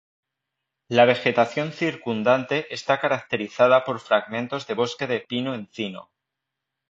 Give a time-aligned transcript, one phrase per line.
[0.87, 6.09] La vegetación circundante está caracterizada por fragmentos de bosque de pino-encino.